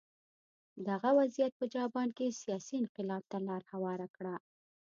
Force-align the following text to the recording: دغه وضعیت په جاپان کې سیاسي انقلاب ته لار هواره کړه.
دغه 0.87 1.09
وضعیت 1.19 1.53
په 1.59 1.65
جاپان 1.75 2.07
کې 2.17 2.37
سیاسي 2.41 2.73
انقلاب 2.79 3.23
ته 3.31 3.37
لار 3.47 3.63
هواره 3.73 4.07
کړه. 4.15 4.35